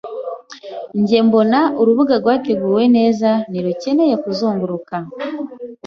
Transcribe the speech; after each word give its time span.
Njye 0.99 1.19
mbona, 1.27 1.59
urubuga 1.81 2.13
rwateguwe 2.21 2.83
neza 2.97 3.29
ntirukeneye 3.49 4.15
kuzunguruka. 4.23 4.95